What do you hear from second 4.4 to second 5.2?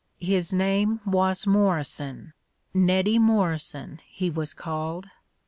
called.